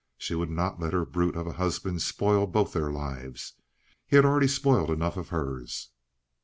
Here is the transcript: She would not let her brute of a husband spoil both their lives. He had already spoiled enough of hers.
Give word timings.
She 0.17 0.33
would 0.33 0.49
not 0.49 0.79
let 0.79 0.93
her 0.93 1.05
brute 1.05 1.35
of 1.35 1.45
a 1.45 1.51
husband 1.51 2.01
spoil 2.01 2.47
both 2.47 2.73
their 2.73 2.91
lives. 2.91 3.53
He 4.07 4.15
had 4.15 4.25
already 4.25 4.47
spoiled 4.47 4.89
enough 4.89 5.15
of 5.15 5.29
hers. 5.29 5.89